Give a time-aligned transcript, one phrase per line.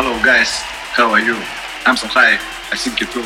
[0.00, 0.62] Hello guys,
[0.94, 1.34] how are you?
[1.84, 2.34] I'm so high,
[2.70, 3.24] I think you too.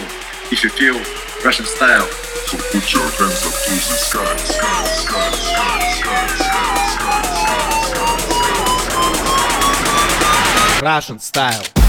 [0.50, 0.96] If you feel
[1.44, 2.08] Russian style,
[2.48, 6.80] so put your hands up to the sky, sky, sky, sky, sky, sky,
[10.72, 11.81] sky, Russian style.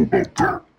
[0.00, 0.69] know about that.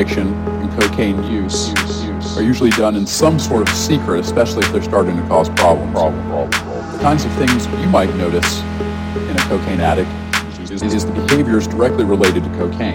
[0.00, 1.74] addiction and cocaine use
[2.34, 5.92] are usually done in some sort of secret, especially if they're starting to cause problems.
[5.92, 6.92] Problem, problem, problem.
[6.92, 8.62] The kinds of things you might notice
[9.28, 10.08] in a cocaine addict
[10.70, 12.94] is, is the behaviors directly related to cocaine.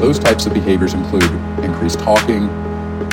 [0.00, 1.30] Those types of behaviors include
[1.64, 2.50] increased talking,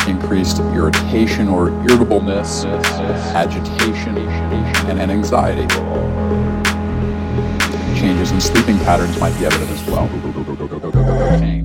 [0.06, 5.74] increased irritation or irritableness, agitation, and, and anxiety.
[7.98, 10.10] Changes in sleeping patterns might be evident as well.
[10.92, 11.63] Cocaine.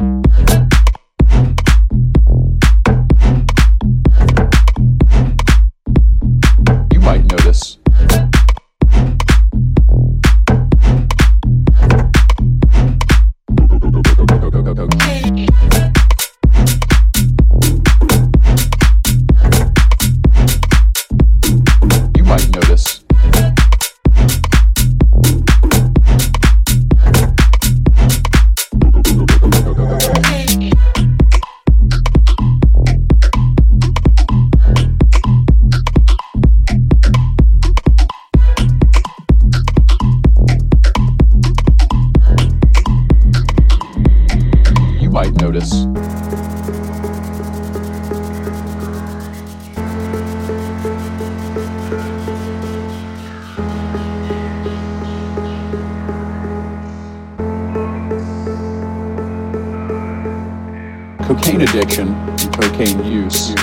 [61.28, 63.54] cocaine addiction and cocaine use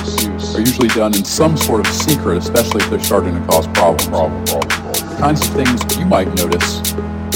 [0.54, 4.06] are usually done in some sort of secret, especially if they're starting to cause problems.
[4.06, 6.92] The kinds of things you might notice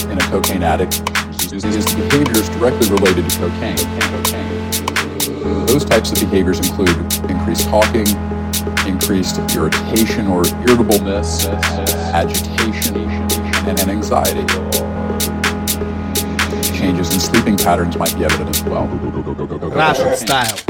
[0.05, 1.01] in a cocaine addict
[1.51, 3.75] is the behaviors directly related to cocaine.
[5.65, 6.95] Those types of behaviors include
[7.27, 8.05] increased talking,
[8.85, 11.47] increased irritation or irritableness,
[12.13, 12.97] agitation,
[13.67, 14.45] and anxiety
[16.79, 18.87] changes in sleeping patterns might be evident as well.
[18.87, 20.68] Russian style.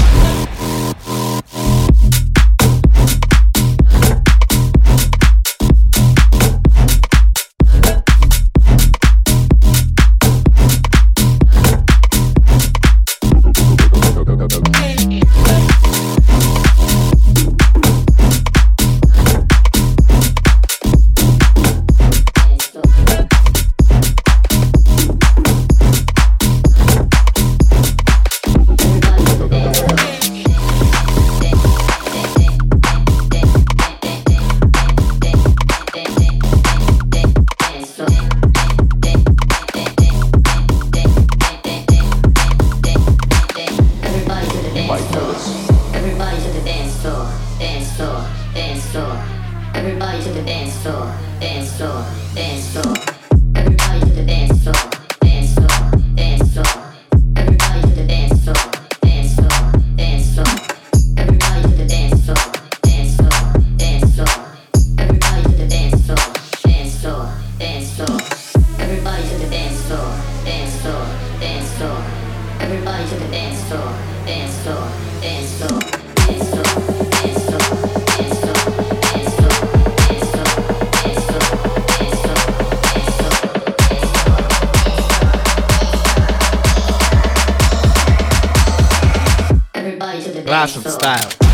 [90.50, 91.49] Russian style.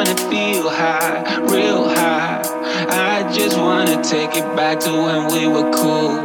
[0.00, 1.20] wanna feel high,
[1.52, 2.40] real high.
[2.88, 6.24] I just wanna take it back to when we were cool.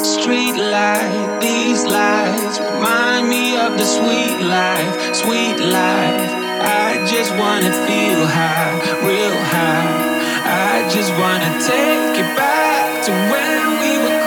[0.00, 6.30] Street light, these lights remind me of the sweet life, sweet life.
[6.88, 9.92] I just wanna feel high, real high.
[10.72, 14.21] I just wanna take it back to when we were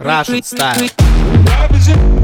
[0.00, 2.19] Russian style.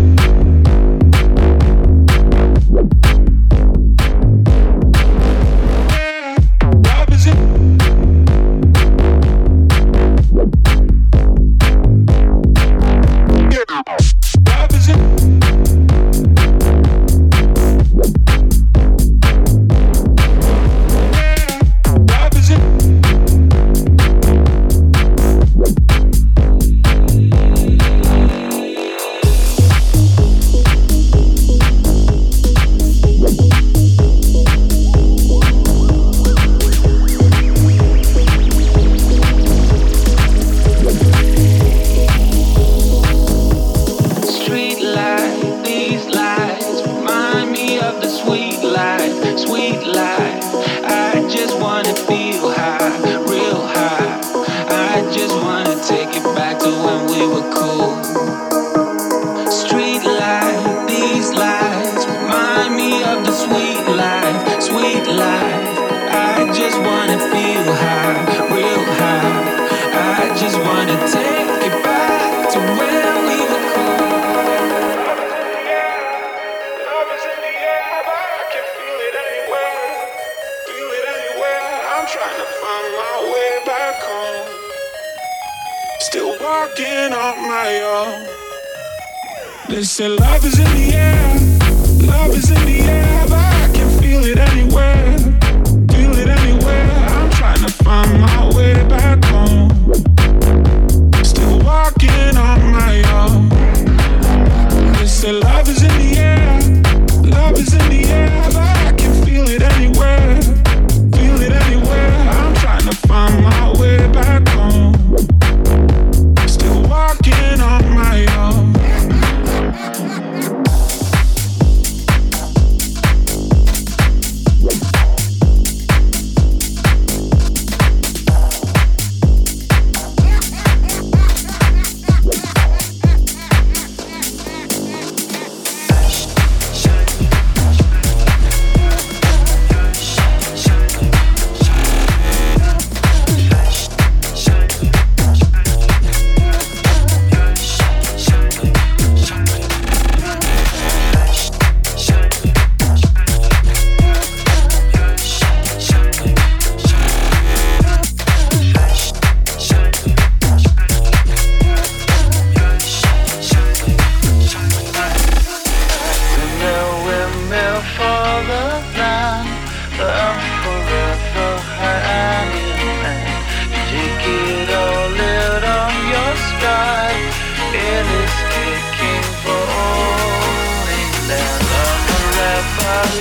[89.78, 90.25] It's a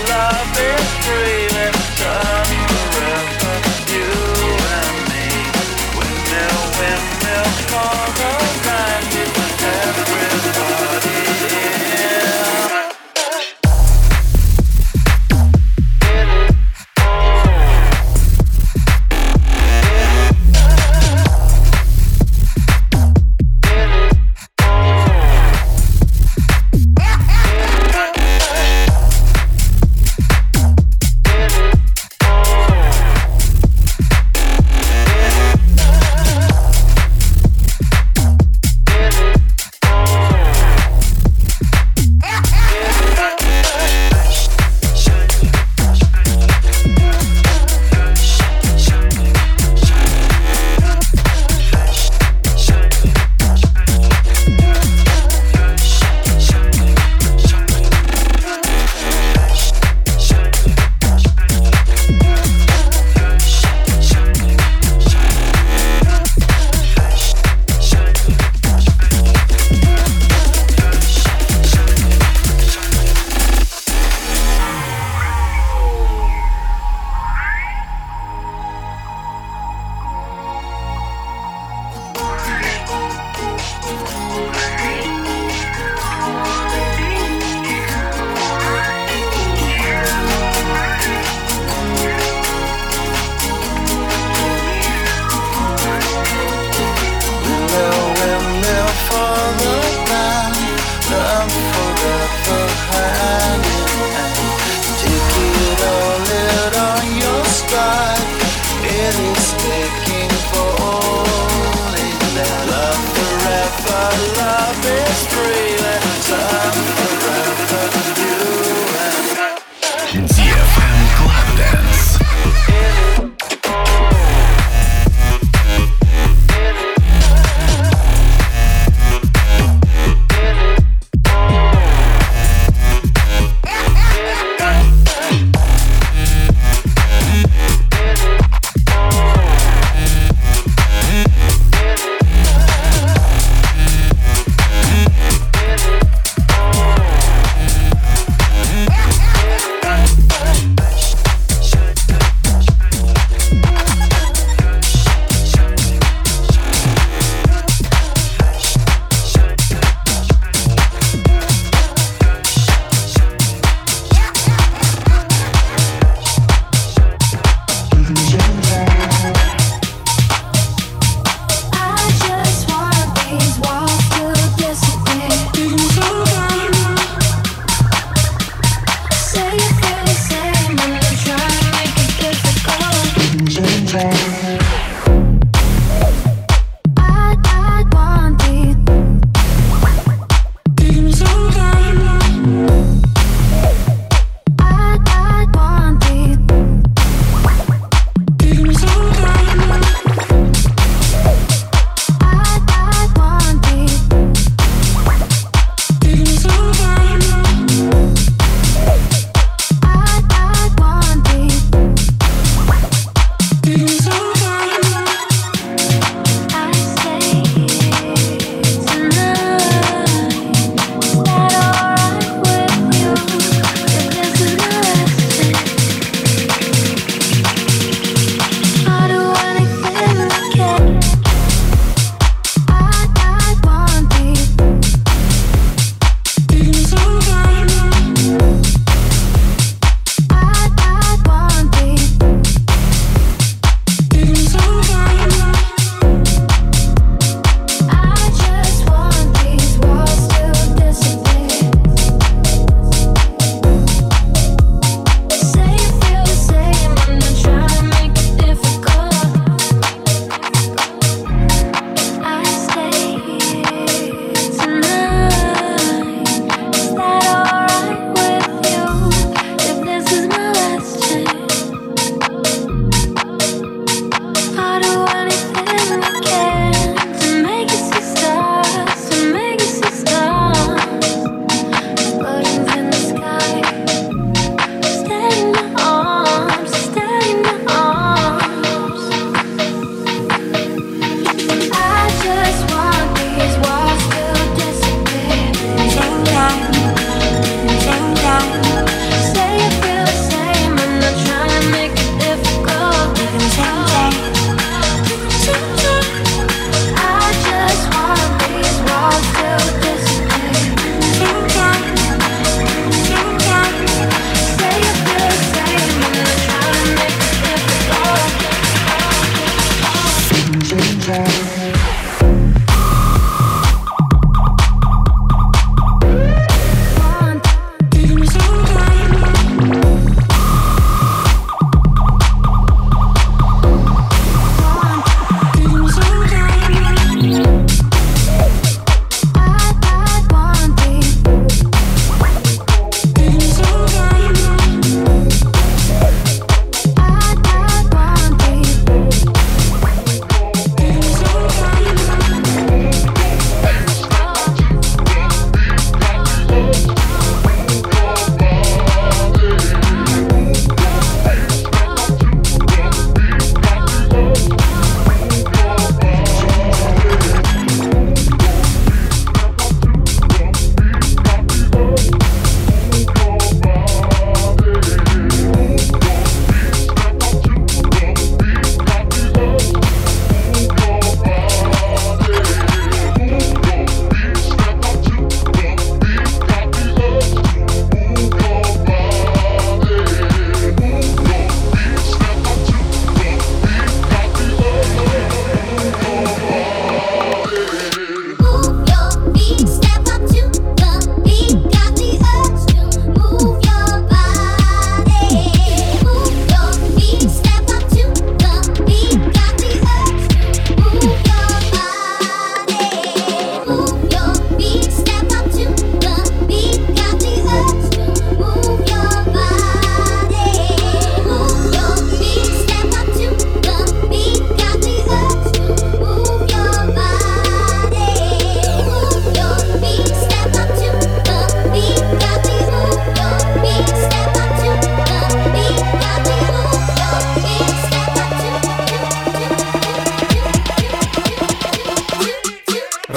[0.03, 0.34] love.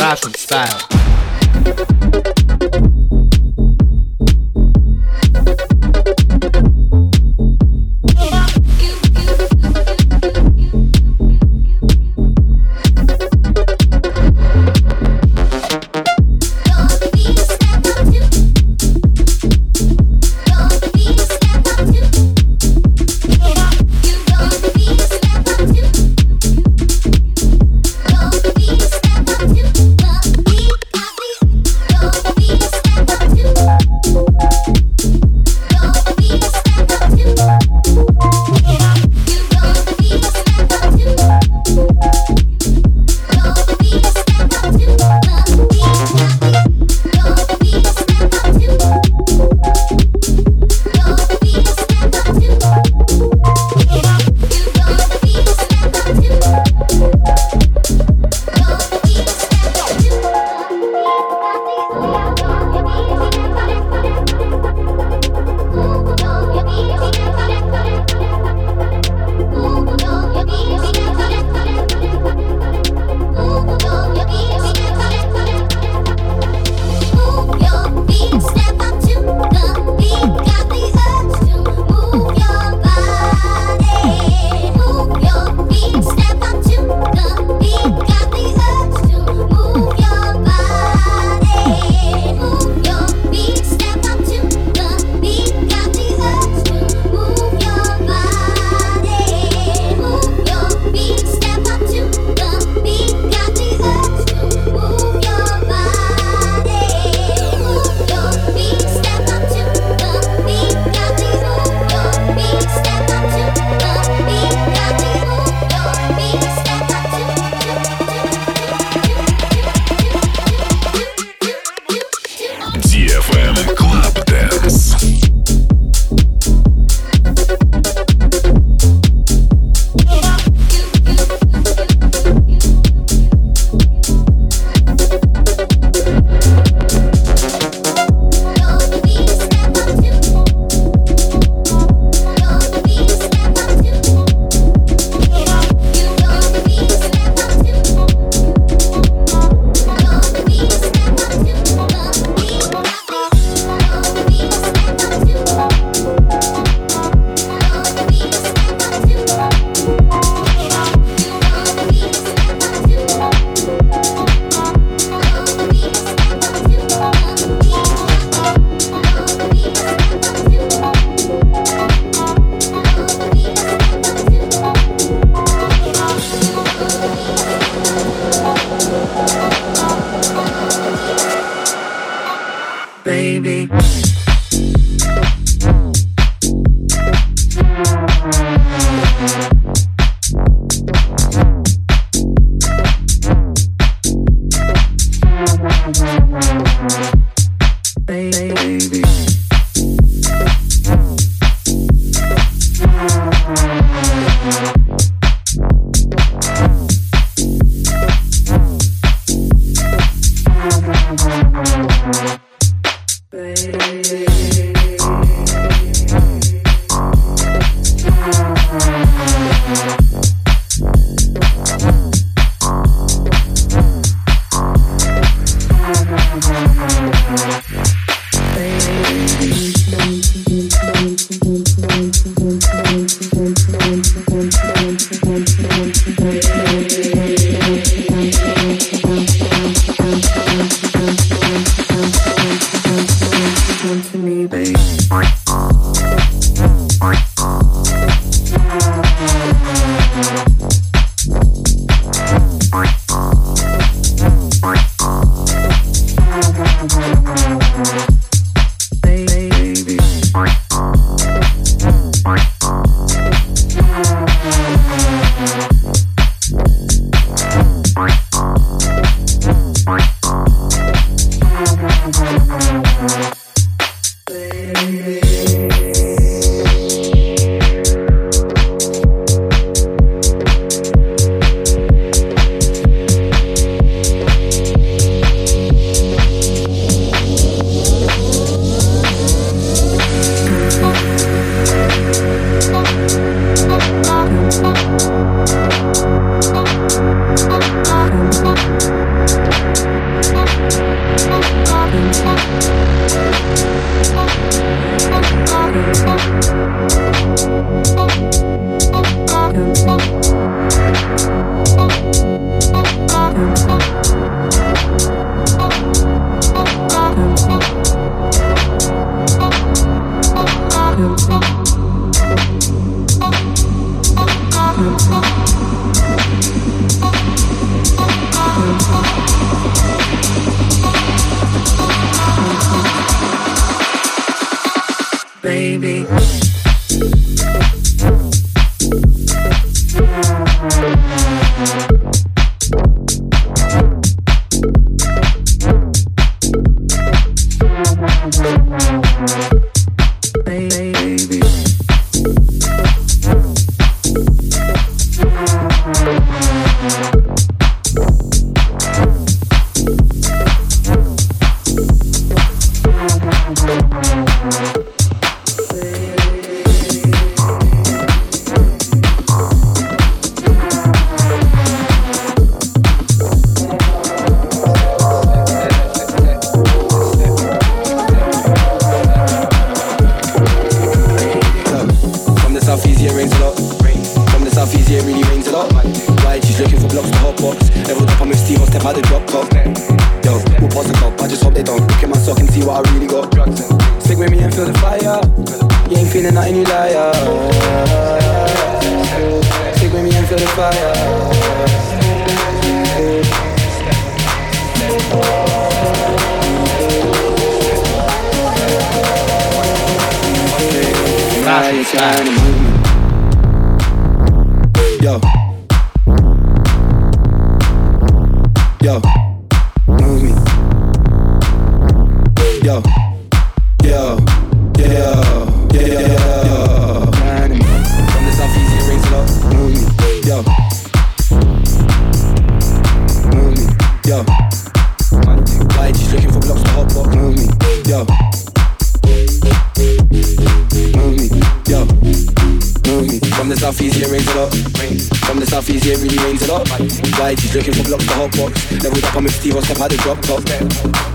[0.08, 0.97] Russian style.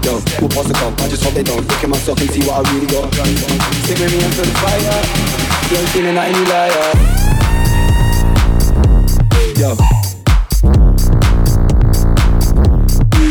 [0.03, 2.59] Yo, we'll pause the I just hope they don't Look at myself and see what
[2.59, 3.13] I really got.
[3.13, 4.99] Stick with me until the fire.
[5.71, 6.91] You ain't feeling like any liar.
[9.55, 9.79] Yo.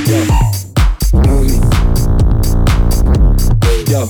[0.08, 0.24] Yo.
[1.12, 1.60] Move me
[3.92, 4.08] Yo.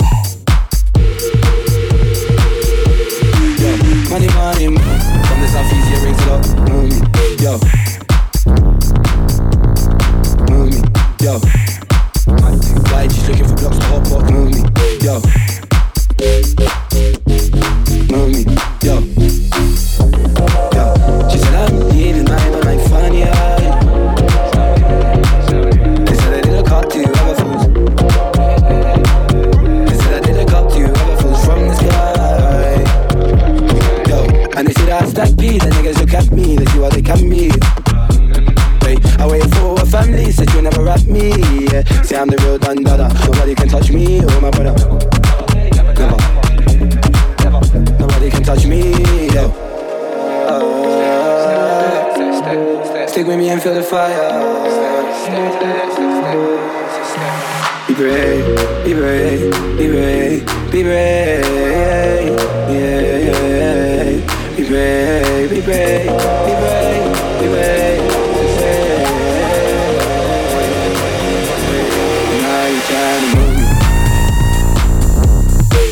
[3.59, 3.73] Yo.
[4.09, 5.67] Money, money, money From the south
[6.31, 6.43] up.
[6.71, 6.99] Move me
[7.43, 7.59] Yo.
[10.49, 10.79] Move me
[11.21, 11.82] Yo.
[12.93, 14.31] Why just looking for blocks to hop off?
[14.31, 14.61] Move me,
[15.01, 15.15] yo.
[18.13, 18.43] Move me,
[18.83, 18.95] yo.
[20.77, 20.85] Yo.
[21.31, 23.23] She said I'm leaving my but I'm funny.
[26.05, 27.37] They said I didn't cut to you, I'm.
[29.87, 30.93] They said I didn't cut to you, I'm
[31.45, 32.85] from the sky.
[34.07, 34.19] Yo,
[34.57, 37.03] and they said I stack P, the niggas look at me, they see what they
[37.03, 37.51] can be
[40.03, 41.31] family said you never rap me.
[41.71, 41.83] Yeah.
[42.03, 43.09] Say I'm the real Don Dada.
[43.27, 44.75] Nobody can touch me, oh my brother.
[45.77, 45.95] Never.
[45.95, 46.19] never.
[47.99, 48.81] Nobody can touch me.
[49.35, 49.47] Yeah.
[50.49, 50.59] Uh,
[53.07, 54.31] stick with me and feel the fire.
[57.87, 58.45] Be brave,
[58.85, 61.45] be brave, be brave, be brave,
[62.71, 64.07] yeah, yeah.
[64.57, 68.22] Be brave, be brave, be brave, be brave.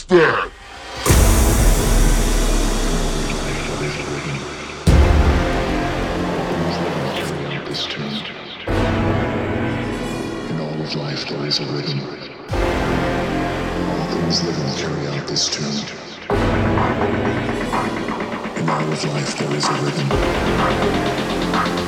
[0.00, 0.50] instead.
[10.48, 12.00] In all of life lies a rhythm.
[13.90, 15.84] All things living carry out this tune.
[18.56, 20.10] In all of life there is a rhythm.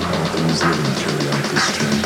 [0.04, 1.98] All things living carry out this tune.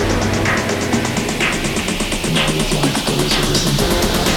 [2.31, 4.36] In all of life there is a rhythm.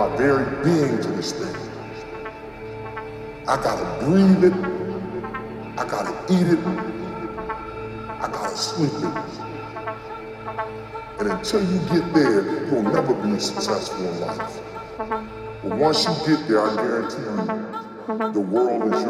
[0.00, 1.54] My very being to this thing.
[3.46, 4.54] I gotta breathe it,
[5.76, 6.58] I gotta eat it,
[8.08, 9.14] I gotta sleep it.
[11.18, 14.58] And until you get there, you'll never be successful in life.
[14.96, 17.36] But once you get there, I guarantee you,
[18.32, 19.04] the world is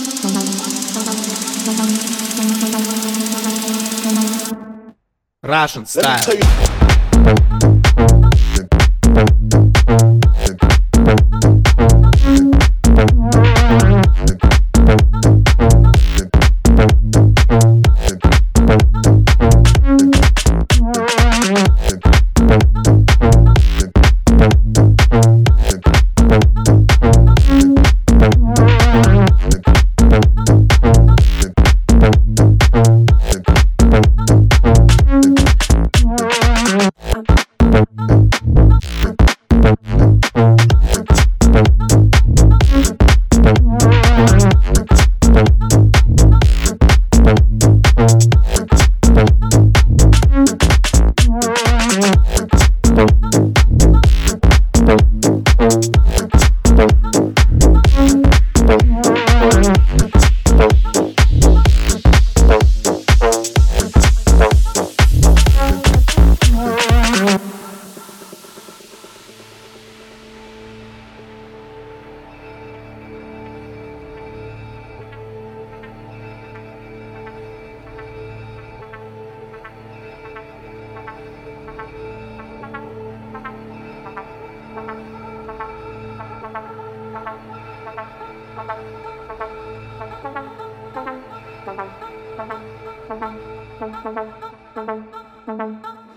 [5.42, 7.53] Russian style.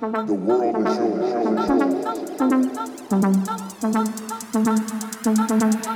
[0.07, 0.97] The world is
[5.49, 5.86] Let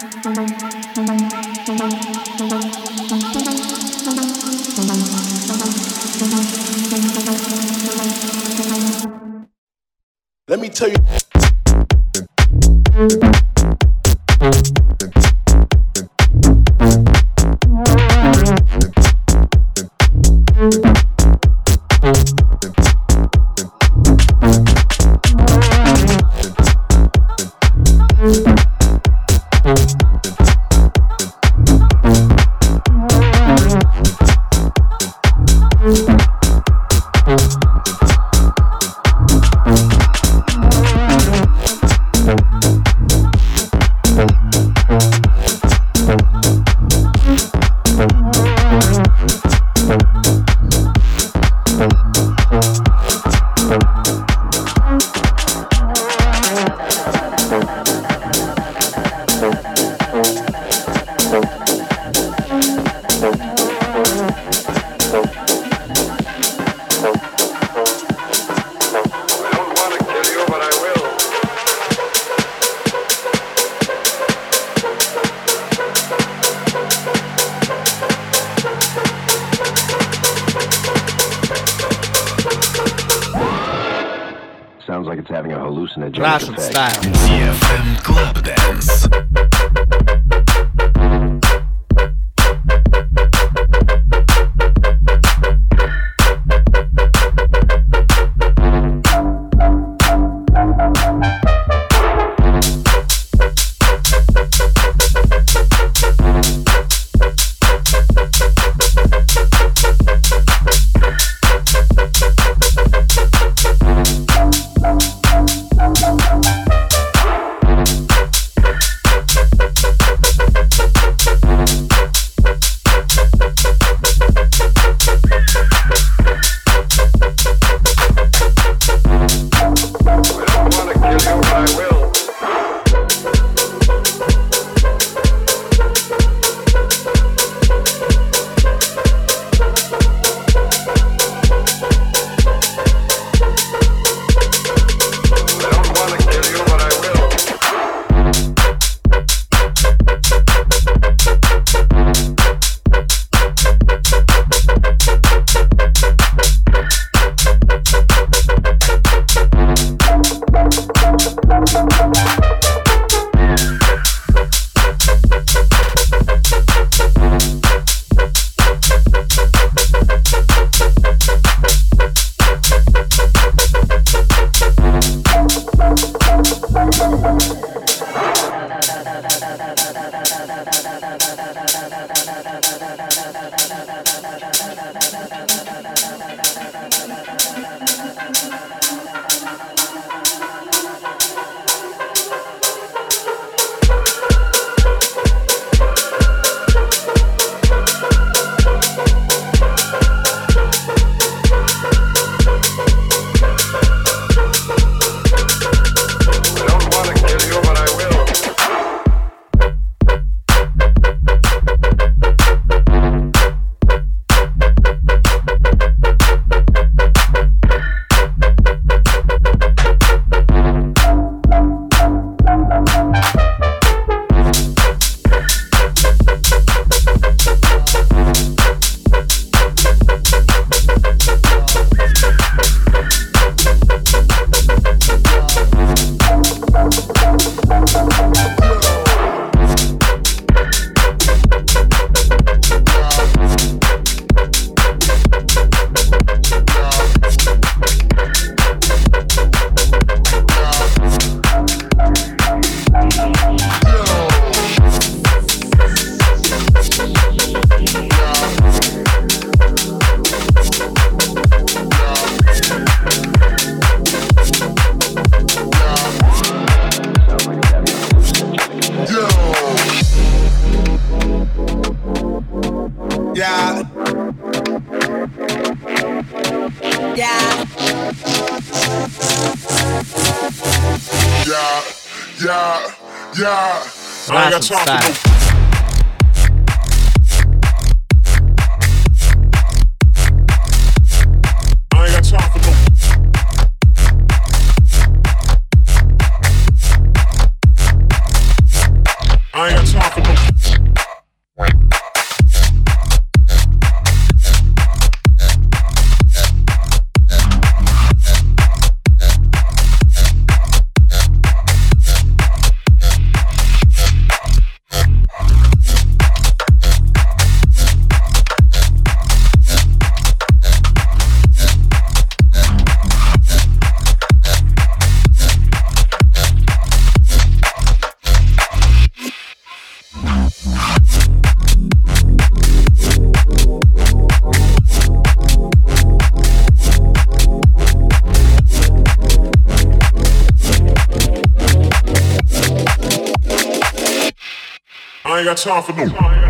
[345.64, 346.40] time for no.